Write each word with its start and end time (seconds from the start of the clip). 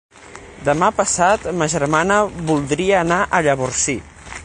Demà 0.69 0.87
passat 1.01 1.45
ma 1.59 1.69
germana 1.75 2.19
voldria 2.51 2.99
anar 3.05 3.21
a 3.41 3.45
Llavorsí. 3.51 4.01